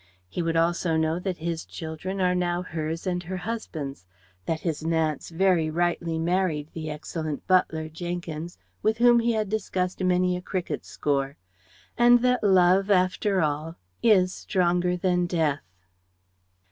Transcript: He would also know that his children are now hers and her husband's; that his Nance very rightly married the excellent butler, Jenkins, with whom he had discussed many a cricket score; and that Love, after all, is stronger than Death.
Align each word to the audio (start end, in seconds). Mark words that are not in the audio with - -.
He 0.27 0.41
would 0.41 0.55
also 0.55 0.97
know 0.97 1.19
that 1.19 1.37
his 1.37 1.63
children 1.63 2.19
are 2.19 2.33
now 2.33 2.63
hers 2.63 3.05
and 3.05 3.21
her 3.21 3.37
husband's; 3.37 4.07
that 4.47 4.61
his 4.61 4.83
Nance 4.83 5.29
very 5.29 5.69
rightly 5.69 6.17
married 6.17 6.71
the 6.73 6.89
excellent 6.89 7.45
butler, 7.45 7.87
Jenkins, 7.87 8.57
with 8.81 8.97
whom 8.97 9.19
he 9.19 9.33
had 9.33 9.47
discussed 9.47 10.03
many 10.03 10.35
a 10.35 10.41
cricket 10.41 10.85
score; 10.85 11.37
and 11.99 12.23
that 12.23 12.43
Love, 12.43 12.89
after 12.89 13.43
all, 13.43 13.75
is 14.01 14.33
stronger 14.33 14.97
than 14.97 15.27
Death. 15.27 15.61